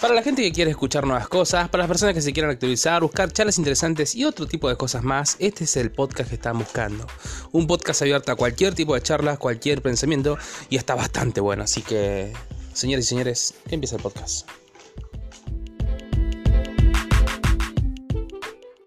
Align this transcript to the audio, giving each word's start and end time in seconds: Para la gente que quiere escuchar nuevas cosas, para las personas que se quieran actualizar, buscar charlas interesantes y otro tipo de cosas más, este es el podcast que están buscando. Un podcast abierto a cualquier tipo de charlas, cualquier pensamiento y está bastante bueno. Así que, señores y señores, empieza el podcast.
Para 0.00 0.14
la 0.14 0.22
gente 0.22 0.42
que 0.42 0.52
quiere 0.52 0.70
escuchar 0.70 1.06
nuevas 1.06 1.28
cosas, 1.28 1.68
para 1.68 1.82
las 1.82 1.88
personas 1.88 2.14
que 2.14 2.22
se 2.22 2.32
quieran 2.32 2.50
actualizar, 2.50 3.02
buscar 3.02 3.32
charlas 3.32 3.58
interesantes 3.58 4.14
y 4.14 4.24
otro 4.24 4.46
tipo 4.46 4.68
de 4.68 4.76
cosas 4.76 5.02
más, 5.02 5.36
este 5.38 5.64
es 5.64 5.76
el 5.76 5.90
podcast 5.90 6.28
que 6.28 6.36
están 6.36 6.58
buscando. 6.58 7.06
Un 7.52 7.66
podcast 7.66 8.02
abierto 8.02 8.32
a 8.32 8.36
cualquier 8.36 8.74
tipo 8.74 8.94
de 8.94 9.02
charlas, 9.02 9.38
cualquier 9.38 9.82
pensamiento 9.82 10.38
y 10.70 10.76
está 10.76 10.94
bastante 10.94 11.40
bueno. 11.40 11.62
Así 11.62 11.82
que, 11.82 12.32
señores 12.72 13.06
y 13.06 13.08
señores, 13.08 13.54
empieza 13.70 13.96
el 13.96 14.02
podcast. 14.02 14.48